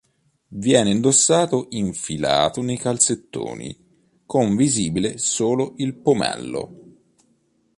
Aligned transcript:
Viene 0.65 0.89
indossato 0.89 1.67
infilato 1.73 2.63
nei 2.63 2.75
calzettoni, 2.79 4.19
con 4.25 4.55
visibile 4.55 5.19
solo 5.19 5.75
il 5.77 5.93
pomello. 5.93 6.85